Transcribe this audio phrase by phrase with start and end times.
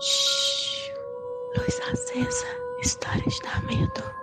[0.00, 0.92] Shhh.
[1.56, 2.46] Luz acesa.
[2.80, 4.18] Histórias da medo.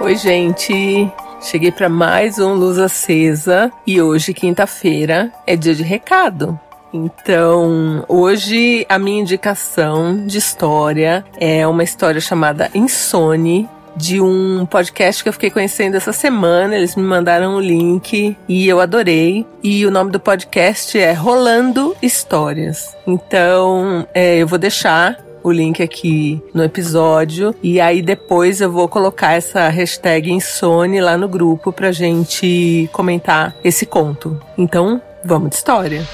[0.00, 1.12] Oi, gente.
[1.40, 6.58] Cheguei para mais um Luz Acesa e hoje, quinta-feira, é dia de recado.
[6.94, 15.20] Então, hoje a minha indicação de história é uma história chamada Insone, de um podcast
[15.20, 16.76] que eu fiquei conhecendo essa semana.
[16.76, 19.44] Eles me mandaram o link e eu adorei.
[19.60, 22.96] E o nome do podcast é Rolando Histórias.
[23.04, 27.52] Então, é, eu vou deixar o link aqui no episódio.
[27.60, 33.52] E aí depois eu vou colocar essa hashtag Insone lá no grupo pra gente comentar
[33.64, 34.40] esse conto.
[34.56, 36.06] Então, vamos de história.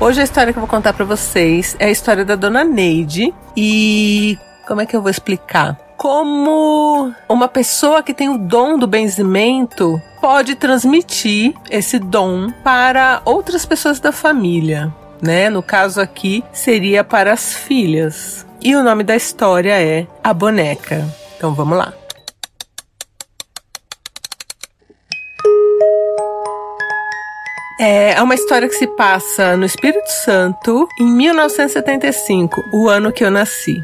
[0.00, 3.34] Hoje a história que eu vou contar para vocês é a história da dona Neide
[3.56, 5.76] e como é que eu vou explicar?
[5.96, 13.66] Como uma pessoa que tem o dom do benzimento pode transmitir esse dom para outras
[13.66, 15.50] pessoas da família, né?
[15.50, 18.46] No caso aqui seria para as filhas.
[18.60, 21.04] E o nome da história é A Boneca.
[21.36, 21.92] Então vamos lá.
[27.80, 33.30] É uma história que se passa no Espírito Santo em 1975, o ano que eu
[33.30, 33.80] nasci.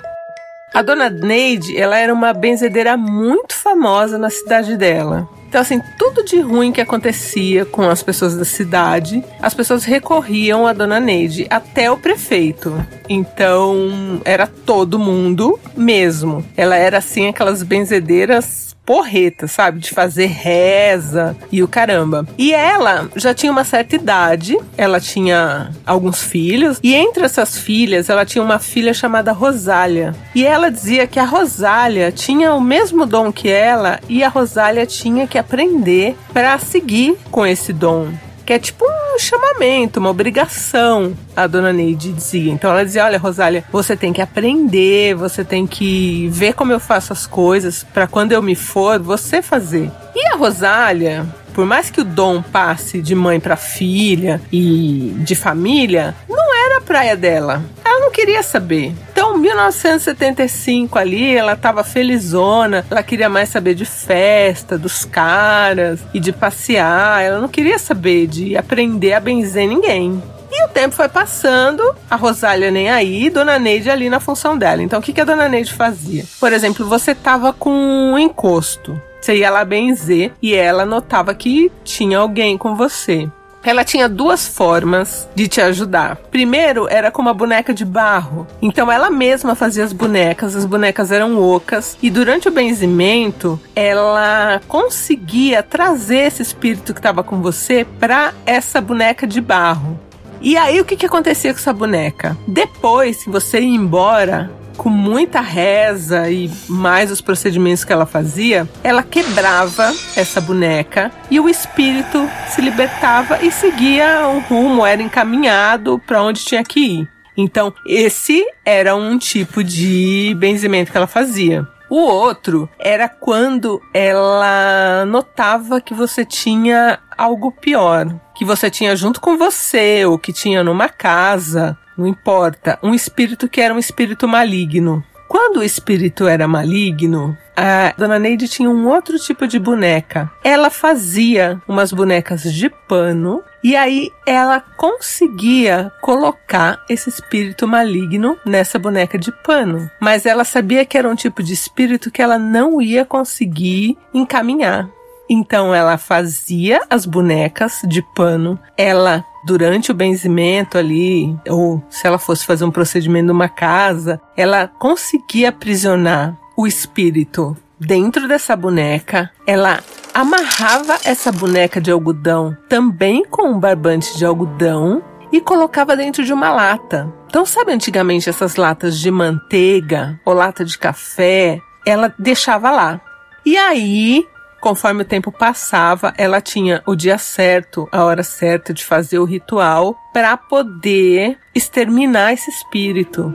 [0.74, 5.28] A dona Neide, ela era uma benzedeira muito famosa na cidade dela.
[5.48, 10.66] Então, assim, tudo de ruim que acontecia com as pessoas da cidade, as pessoas recorriam
[10.66, 12.74] à dona Neide, até o prefeito.
[13.08, 16.44] Então, era todo mundo mesmo.
[16.56, 19.80] Ela era, assim, aquelas benzedeiras porreta, sabe?
[19.80, 22.26] De fazer reza e o caramba.
[22.36, 28.08] E ela já tinha uma certa idade, ela tinha alguns filhos, e entre essas filhas,
[28.08, 30.14] ela tinha uma filha chamada Rosália.
[30.34, 34.86] E ela dizia que a Rosália tinha o mesmo dom que ela e a Rosália
[34.86, 38.12] tinha que aprender para seguir com esse dom
[38.44, 42.52] que é tipo um chamamento, uma obrigação, a dona Neide dizia.
[42.52, 46.80] Então ela dizia: Olha, Rosália, você tem que aprender, você tem que ver como eu
[46.80, 49.90] faço as coisas, para quando eu me for, você fazer.
[50.14, 55.34] E a Rosália, por mais que o dom passe de mãe para filha e de
[55.34, 57.62] família, não era a praia dela.
[57.84, 58.92] Ela não queria saber.
[59.34, 66.20] Então, 1975 ali, ela tava felizona, ela queria mais saber de festa, dos caras e
[66.20, 67.20] de passear.
[67.20, 70.22] Ela não queria saber de aprender a benzer ninguém.
[70.52, 74.80] E o tempo foi passando, a Rosália nem aí, Dona Neide ali na função dela.
[74.80, 76.24] Então, o que, que a Dona Neide fazia?
[76.38, 79.00] Por exemplo, você tava com um encosto.
[79.20, 83.28] Você ia lá benzer e ela notava que tinha alguém com você.
[83.64, 86.16] Ela tinha duas formas de te ajudar.
[86.30, 88.46] Primeiro era com uma boneca de barro.
[88.60, 94.60] Então ela mesma fazia as bonecas, as bonecas eram ocas e durante o benzimento ela
[94.68, 99.98] conseguia trazer esse espírito que estava com você para essa boneca de barro.
[100.40, 102.36] E aí o que, que acontecia com essa boneca?
[102.46, 108.68] Depois que você ia embora, com muita reza e mais os procedimentos que ela fazia,
[108.82, 116.00] ela quebrava essa boneca e o espírito se libertava e seguia um rumo, era encaminhado
[116.06, 117.08] para onde tinha que ir.
[117.36, 121.66] Então, esse era um tipo de benzimento que ela fazia.
[121.90, 129.20] O outro era quando ela notava que você tinha algo pior, que você tinha junto
[129.20, 134.26] com você ou que tinha numa casa, não importa, um espírito que era um espírito
[134.28, 135.04] maligno.
[135.28, 140.30] Quando o espírito era maligno, a dona Neide tinha um outro tipo de boneca.
[140.42, 148.78] Ela fazia umas bonecas de pano e aí ela conseguia colocar esse espírito maligno nessa
[148.78, 149.90] boneca de pano.
[150.00, 154.88] Mas ela sabia que era um tipo de espírito que ela não ia conseguir encaminhar.
[155.28, 162.18] Então ela fazia as bonecas de pano, ela durante o benzimento ali, ou se ela
[162.18, 169.30] fosse fazer um procedimento numa casa, ela conseguia aprisionar o espírito dentro dessa boneca.
[169.46, 169.80] Ela
[170.12, 175.02] amarrava essa boneca de algodão também com um barbante de algodão
[175.32, 177.12] e colocava dentro de uma lata.
[177.26, 181.58] Então, sabe antigamente essas latas de manteiga ou lata de café?
[181.84, 183.00] Ela deixava lá.
[183.44, 184.24] E aí,
[184.64, 189.26] conforme o tempo passava, ela tinha o dia certo, a hora certa de fazer o
[189.26, 193.34] ritual para poder exterminar esse espírito.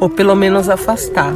[0.00, 1.34] ou pelo menos afastar.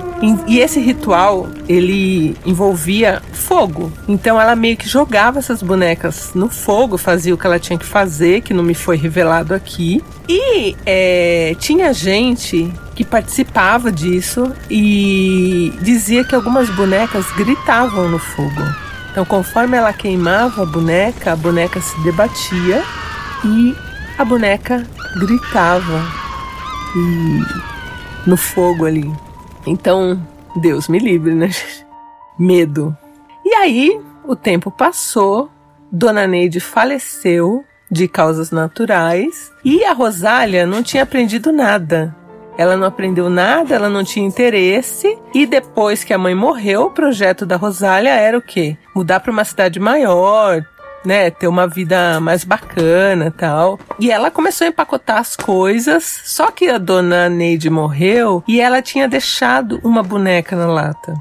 [0.48, 3.92] E, esse ritual, ele envolvia fogo.
[4.08, 7.84] Então ela meio que jogava essas bonecas no fogo, fazia o que ela tinha que
[7.84, 10.02] fazer, que não me foi revelado aqui.
[10.26, 18.83] E é, tinha gente que participava disso e dizia que algumas bonecas gritavam no fogo.
[19.14, 22.82] Então, conforme ela queimava a boneca, a boneca se debatia
[23.44, 23.72] e
[24.18, 24.84] a boneca
[25.20, 26.02] gritava
[26.96, 29.08] e no fogo ali.
[29.64, 30.20] Então,
[30.56, 31.48] Deus me livre, né?
[32.36, 32.96] Medo.
[33.44, 35.48] E aí, o tempo passou,
[35.92, 42.16] Dona Neide faleceu de causas naturais e a Rosália não tinha aprendido nada.
[42.56, 45.18] Ela não aprendeu nada, ela não tinha interesse.
[45.34, 48.76] E depois que a mãe morreu, o projeto da Rosália era o quê?
[48.94, 50.64] Mudar para uma cidade maior,
[51.04, 53.78] né, ter uma vida mais bacana tal.
[53.98, 58.80] E ela começou a empacotar as coisas, só que a dona Neide morreu e ela
[58.80, 61.14] tinha deixado uma boneca na lata.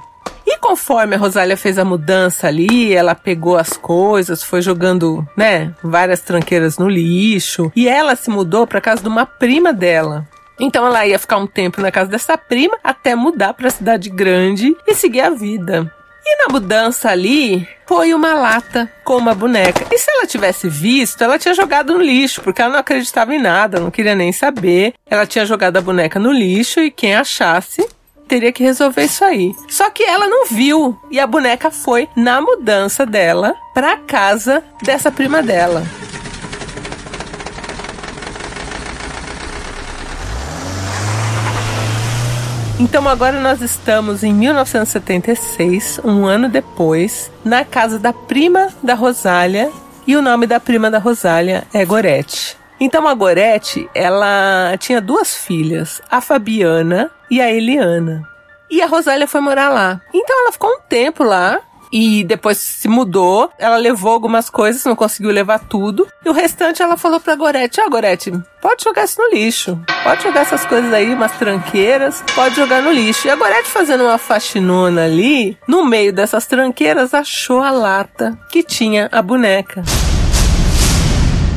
[0.45, 5.73] E conforme a Rosália fez a mudança ali, ela pegou as coisas, foi jogando, né,
[5.81, 10.27] várias tranqueiras no lixo, e ela se mudou para casa de uma prima dela.
[10.59, 14.09] Então ela ia ficar um tempo na casa dessa prima até mudar para a cidade
[14.09, 15.91] grande e seguir a vida.
[16.25, 19.85] E na mudança ali, foi uma lata com uma boneca.
[19.91, 23.41] E se ela tivesse visto, ela tinha jogado no lixo, porque ela não acreditava em
[23.41, 24.93] nada, não queria nem saber.
[25.09, 27.85] Ela tinha jogado a boneca no lixo e quem achasse
[28.27, 29.53] teria que resolver isso aí.
[29.69, 35.11] Só que ela não viu e a boneca foi na mudança dela para casa dessa
[35.11, 35.83] prima dela.
[42.83, 49.71] Então agora nós estamos em 1976, um ano depois, na casa da prima da Rosália,
[50.05, 52.57] e o nome da prima da Rosália é Gorete.
[52.81, 58.27] Então a Gorete, ela tinha duas filhas, a Fabiana e a Eliana.
[58.69, 60.01] E a Rosália foi morar lá.
[60.13, 61.61] Então ela ficou um tempo lá,
[61.93, 63.51] e depois se mudou.
[63.59, 66.07] Ela levou algumas coisas, não conseguiu levar tudo.
[66.25, 69.79] E o restante ela falou pra Gorete: Ó, ah, Gorete, pode jogar isso no lixo.
[70.03, 73.27] Pode jogar essas coisas aí, umas tranqueiras, pode jogar no lixo.
[73.27, 78.63] E a Gorete fazendo uma faxinona ali, no meio dessas tranqueiras, achou a lata que
[78.63, 79.83] tinha a boneca.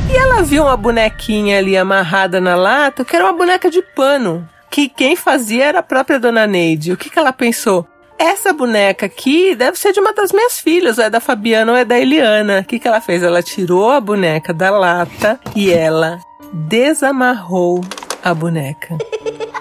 [0.09, 4.47] E ela viu uma bonequinha ali amarrada na lata, que era uma boneca de pano.
[4.69, 6.91] Que quem fazia era a própria dona Neide.
[6.91, 7.87] O que, que ela pensou?
[8.17, 11.77] Essa boneca aqui deve ser de uma das minhas filhas, ou é da Fabiana ou
[11.77, 12.61] é da Eliana.
[12.61, 13.21] O que, que ela fez?
[13.23, 16.19] Ela tirou a boneca da lata e ela
[16.51, 17.83] desamarrou
[18.23, 18.97] a boneca.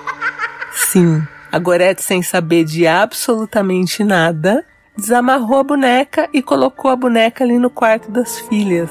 [0.72, 4.64] Sim, a Gorete, sem saber de absolutamente nada,
[4.96, 8.90] desamarrou a boneca e colocou a boneca ali no quarto das filhas.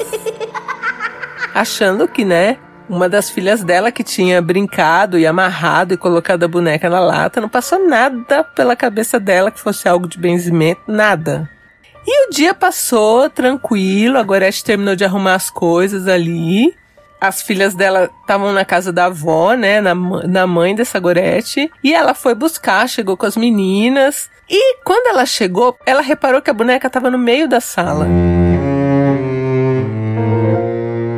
[1.54, 2.58] Achando que, né,
[2.90, 7.42] uma das filhas dela que tinha brincado e amarrado e colocado a boneca na lata,
[7.42, 11.50] não passou nada pela cabeça dela que fosse algo de benzimento, nada.
[12.08, 16.76] E o dia passou tranquilo, a Gorete terminou de arrumar as coisas ali.
[17.20, 21.94] As filhas dela estavam na casa da avó, né, na, na mãe dessa Gorete, e
[21.94, 24.30] ela foi buscar, chegou com as meninas.
[24.48, 28.06] E quando ela chegou, ela reparou que a boneca estava no meio da sala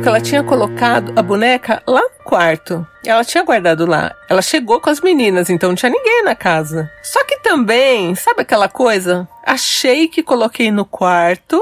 [0.08, 2.86] ela tinha colocado a boneca lá no quarto.
[3.04, 4.14] Ela tinha guardado lá.
[4.26, 6.90] Ela chegou com as meninas, então não tinha ninguém na casa.
[7.02, 9.28] Só que também, sabe aquela coisa?
[9.44, 11.60] Achei que coloquei no quarto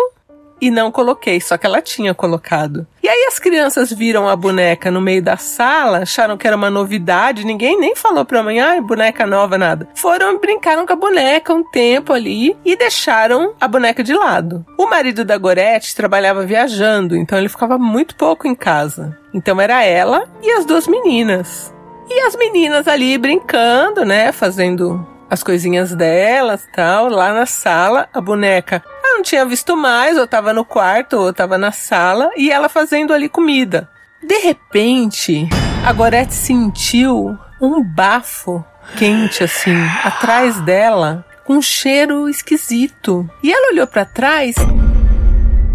[0.61, 2.87] e não coloquei, só que ela tinha colocado.
[3.07, 6.69] E aí as crianças viram a boneca no meio da sala, acharam que era uma
[6.69, 9.87] novidade, ninguém nem falou pra mãe, boneca nova, nada.
[9.95, 14.67] Foram brincaram com a boneca um tempo ali e deixaram a boneca de lado.
[14.77, 19.17] O marido da Gorete trabalhava viajando, então ele ficava muito pouco em casa.
[19.33, 21.73] Então era ela e as duas meninas.
[22.11, 28.21] E as meninas ali brincando, né, fazendo as coisinhas delas, tal, lá na sala, a
[28.21, 28.83] boneca
[29.17, 33.15] não tinha visto mais, ou tava no quarto, ou tava na sala, e ela fazendo
[33.15, 33.89] ali comida.
[34.23, 35.49] De repente,
[35.87, 38.63] a Gorete sentiu um bafo
[38.99, 43.29] quente assim, atrás dela, com um cheiro esquisito.
[43.43, 44.55] E ela olhou para trás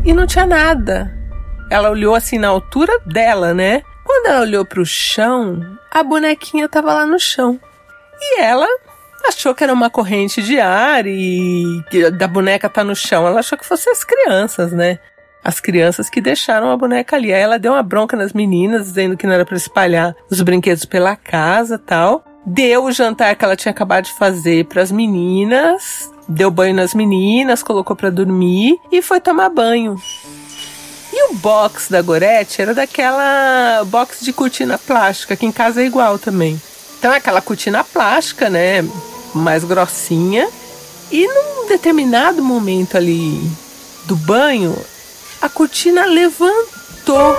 [0.05, 1.11] e não tinha nada.
[1.69, 3.81] Ela olhou assim na altura dela, né?
[4.05, 7.59] Quando ela olhou para o chão, a bonequinha estava lá no chão.
[8.19, 8.67] E ela
[9.27, 11.83] achou que era uma corrente de ar e
[12.17, 13.27] da boneca tá no chão.
[13.27, 14.99] Ela achou que fossem as crianças, né?
[15.43, 17.33] As crianças que deixaram a boneca ali.
[17.33, 20.85] Aí ela deu uma bronca nas meninas, dizendo que não era para espalhar os brinquedos
[20.85, 22.23] pela casa tal.
[22.45, 26.93] Deu o jantar que ela tinha acabado de fazer para as meninas, deu banho nas
[26.93, 29.95] meninas, colocou para dormir e foi tomar banho.
[31.13, 35.85] E o box da Gorete era daquela box de cortina plástica, que em casa é
[35.85, 36.59] igual também.
[36.97, 38.81] Então é aquela cortina plástica, né?
[39.33, 40.47] Mais grossinha.
[41.11, 43.41] E num determinado momento ali
[44.05, 44.75] do banho,
[45.41, 47.37] a cortina levantou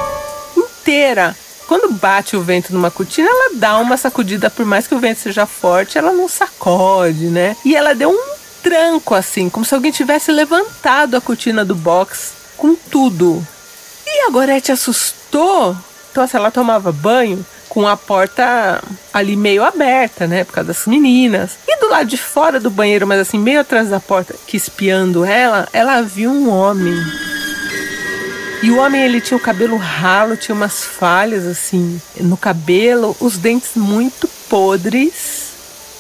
[0.57, 1.37] inteira.
[1.67, 5.21] Quando bate o vento numa cortina, ela dá uma sacudida, por mais que o vento
[5.21, 7.57] seja forte, ela não sacode, né?
[7.65, 8.33] E ela deu um
[8.63, 13.47] tranco assim, como se alguém tivesse levantado a cortina do box com tudo.
[14.07, 15.77] E a Gorete assustou.
[16.11, 20.45] Então, assim, ela tomava banho com a porta ali meio aberta, né?
[20.45, 21.53] Por causa das meninas.
[21.67, 25.25] E do lado de fora do banheiro, mas assim, meio atrás da porta, que espiando
[25.25, 26.95] ela, ela viu um homem.
[28.63, 33.39] E o homem, ele tinha o cabelo ralo, tinha umas falhas assim no cabelo, os
[33.39, 35.53] dentes muito podres.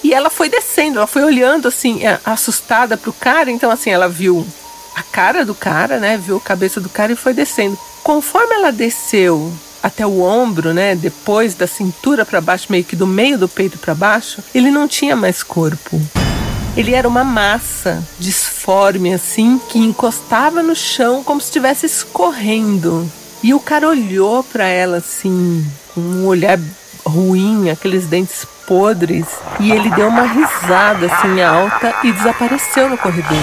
[0.04, 3.50] E ela foi descendo, ela foi olhando assim, é, assustada pro cara.
[3.50, 4.46] Então, assim, ela viu
[4.94, 6.18] a cara do cara, né?
[6.18, 7.78] Viu a cabeça do cara e foi descendo.
[8.02, 9.50] Conforme ela desceu
[9.82, 10.94] até o ombro, né?
[10.94, 14.86] Depois da cintura para baixo, meio que do meio do peito para baixo, ele não
[14.86, 16.00] tinha mais corpo.
[16.76, 23.10] Ele era uma massa disforme assim, que encostava no chão como se estivesse escorrendo.
[23.42, 26.58] E o cara olhou para ela assim, com um olhar
[27.04, 29.26] ruim, aqueles dentes podres,
[29.58, 33.36] e ele deu uma risada assim alta e desapareceu no corredor.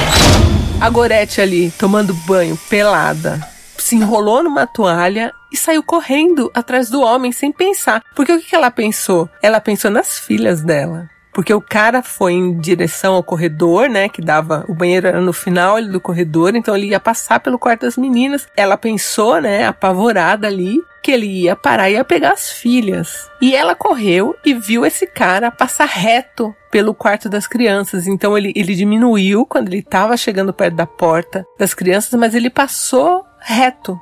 [0.79, 3.45] A Gorete ali, tomando banho, pelada,
[3.79, 8.03] se enrolou numa toalha e saiu correndo atrás do homem sem pensar.
[8.15, 9.29] Porque o que ela pensou?
[9.41, 11.09] Ela pensou nas filhas dela.
[11.31, 14.09] Porque o cara foi em direção ao corredor, né?
[14.09, 14.65] Que dava.
[14.67, 18.47] O banheiro era no final do corredor, então ele ia passar pelo quarto das meninas.
[18.57, 19.65] Ela pensou, né?
[19.67, 23.29] Apavorada ali, que ele ia parar e ia pegar as filhas.
[23.41, 28.07] E ela correu e viu esse cara passar reto pelo quarto das crianças.
[28.07, 32.49] Então ele, ele diminuiu quando ele estava chegando perto da porta das crianças, mas ele
[32.49, 33.99] passou reto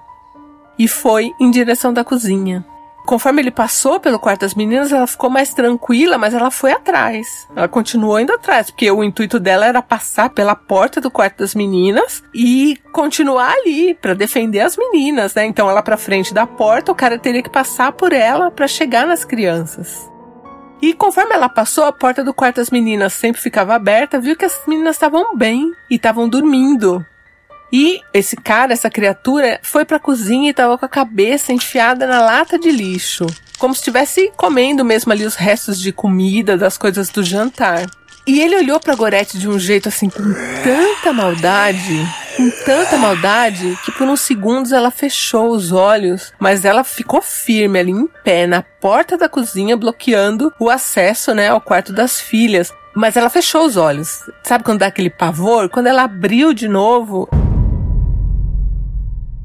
[0.78, 2.66] e foi em direção da cozinha.
[3.08, 7.48] Conforme ele passou pelo quarto das meninas, ela ficou mais tranquila, mas ela foi atrás.
[7.56, 11.56] Ela continuou indo atrás, porque o intuito dela era passar pela porta do quarto das
[11.56, 15.46] meninas e continuar ali para defender as meninas, né?
[15.46, 19.08] Então ela para frente da porta, o cara teria que passar por ela para chegar
[19.08, 20.12] nas crianças.
[20.82, 24.44] E conforme ela passou, a porta do quarto das meninas sempre ficava aberta, viu que
[24.44, 27.06] as meninas estavam bem e estavam dormindo.
[27.72, 32.22] E esse cara, essa criatura, foi pra cozinha e tava com a cabeça enfiada na
[32.22, 33.26] lata de lixo.
[33.58, 37.86] Como se estivesse comendo mesmo ali os restos de comida, das coisas do jantar.
[38.28, 40.22] E ele olhou pra Gorete de um jeito assim, com
[40.62, 42.06] tanta maldade,
[42.36, 47.80] com tanta maldade, que por uns segundos ela fechou os olhos, mas ela ficou firme
[47.80, 52.74] ali em pé, na porta da cozinha, bloqueando o acesso, né, ao quarto das filhas.
[52.94, 54.24] Mas ela fechou os olhos.
[54.44, 55.70] Sabe quando dá aquele pavor?
[55.70, 57.30] Quando ela abriu de novo,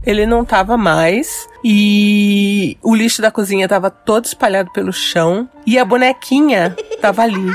[0.05, 5.79] ele não tava mais e o lixo da cozinha tava todo espalhado pelo chão e
[5.79, 7.53] a bonequinha tava ali,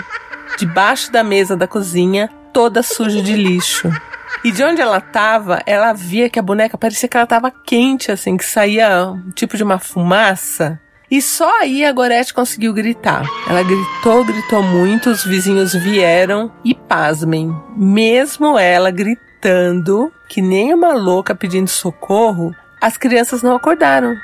[0.58, 3.92] debaixo da mesa da cozinha, toda suja de lixo.
[4.44, 8.12] E de onde ela tava, ela via que a boneca parecia que ela tava quente,
[8.12, 10.80] assim, que saía um tipo de uma fumaça.
[11.10, 13.25] E só aí a Gorete conseguiu gritar.
[13.50, 20.74] Ela gritou, gritou muito, os vizinhos vieram e pasmem, mesmo ela gritando gritando, que nem
[20.74, 24.15] uma louca pedindo socorro, as crianças não acordaram.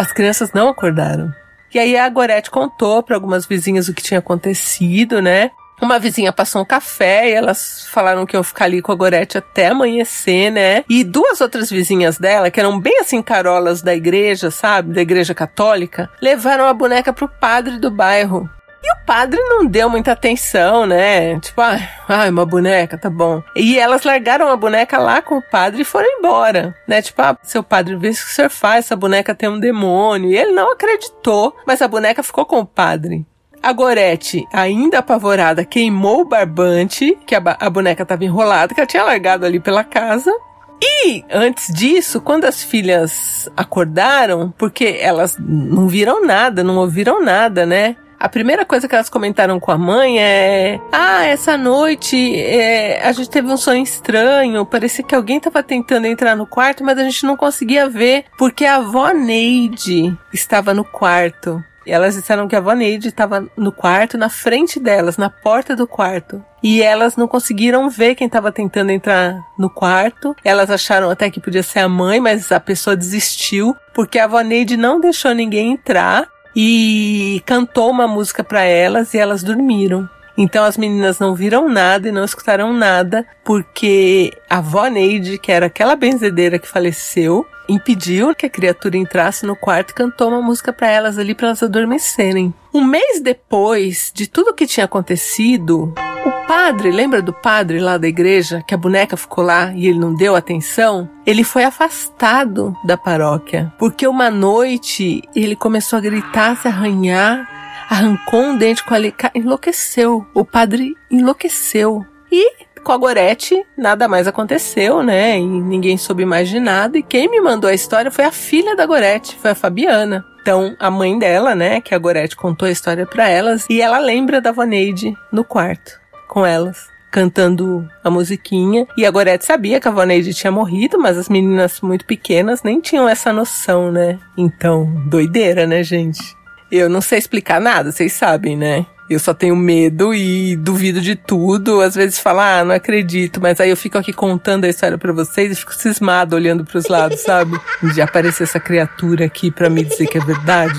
[0.00, 1.32] As crianças não acordaram.
[1.74, 5.50] E aí a Gorete contou para algumas vizinhas o que tinha acontecido, né?
[5.82, 9.36] Uma vizinha passou um café e elas falaram que iam ficar ali com a Gorete
[9.36, 10.84] até amanhecer, né?
[10.88, 14.94] E duas outras vizinhas dela, que eram bem assim carolas da igreja, sabe?
[14.94, 18.48] Da igreja católica, levaram a boneca pro padre do bairro.
[18.86, 21.40] E o padre não deu muita atenção, né?
[21.40, 23.42] Tipo, ah, uma boneca, tá bom.
[23.56, 27.02] E elas largaram a boneca lá com o padre e foram embora, né?
[27.02, 30.30] Tipo, ah, seu padre, vê o que o senhor faz, essa boneca tem um demônio.
[30.30, 33.26] E ele não acreditou, mas a boneca ficou com o padre.
[33.60, 38.86] A Gorete, ainda apavorada, queimou o barbante, que a, a boneca estava enrolada, que ela
[38.86, 40.32] tinha largado ali pela casa.
[40.80, 47.66] E antes disso, quando as filhas acordaram, porque elas não viram nada, não ouviram nada,
[47.66, 47.96] né?
[48.18, 53.12] A primeira coisa que elas comentaram com a mãe é: Ah, essa noite é, a
[53.12, 54.64] gente teve um sonho estranho.
[54.64, 58.64] Parecia que alguém estava tentando entrar no quarto, mas a gente não conseguia ver porque
[58.64, 61.62] a avó Neide estava no quarto.
[61.86, 65.76] E elas disseram que a avó Neide estava no quarto, na frente delas, na porta
[65.76, 66.44] do quarto.
[66.60, 70.34] E elas não conseguiram ver quem estava tentando entrar no quarto.
[70.44, 74.40] Elas acharam até que podia ser a mãe, mas a pessoa desistiu porque a avó
[74.40, 76.26] Neide não deixou ninguém entrar
[76.58, 80.08] e cantou uma música para elas e elas dormiram.
[80.36, 85.50] Então as meninas não viram nada e não escutaram nada, porque a avó Neide, que
[85.50, 90.42] era aquela benzedeira que faleceu, impediu que a criatura entrasse no quarto e cantou uma
[90.42, 92.54] música para elas ali para elas adormecerem.
[92.72, 98.06] Um mês depois de tudo que tinha acontecido, o padre, lembra do padre lá da
[98.06, 101.08] igreja que a boneca ficou lá e ele não deu atenção?
[101.24, 107.48] Ele foi afastado da paróquia porque uma noite ele começou a gritar, se arranhar,
[107.88, 110.26] arrancou um dente com a alicate, enlouqueceu.
[110.34, 112.04] O padre enlouqueceu.
[112.30, 115.38] E com a Gorete nada mais aconteceu, né?
[115.38, 116.98] E ninguém soube mais de nada.
[116.98, 120.24] E quem me mandou a história foi a filha da Gorete, foi a Fabiana.
[120.40, 123.98] Então, a mãe dela, né, que a Gorete contou a história para elas, e ela
[123.98, 128.86] lembra da Voneide no quarto com elas cantando a musiquinha.
[128.94, 132.78] E a Gorete sabia que a Voneide tinha morrido, mas as meninas muito pequenas nem
[132.78, 134.18] tinham essa noção, né?
[134.36, 136.35] Então, doideira, né, gente?
[136.76, 138.86] Eu não sei explicar nada, vocês sabem, né?
[139.08, 141.80] Eu só tenho medo e duvido de tudo.
[141.80, 143.40] Às vezes falo, ah, não acredito.
[143.40, 146.78] Mas aí eu fico aqui contando a história para vocês e fico cismado olhando para
[146.78, 147.58] os lados, sabe?
[147.94, 150.78] De aparecer essa criatura aqui para me dizer que é verdade.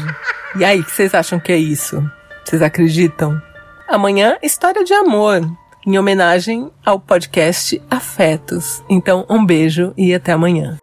[0.58, 2.04] E aí, o que vocês acham que é isso?
[2.44, 3.42] Vocês acreditam?
[3.88, 5.42] Amanhã, história de amor.
[5.86, 8.84] Em homenagem ao podcast Afetos.
[8.89, 10.77] Então, um beijo e até amanhã.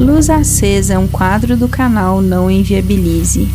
[0.00, 3.46] Luz Acesa é um quadro do canal Não Inviabilize.